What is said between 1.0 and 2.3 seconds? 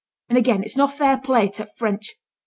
play to t' French.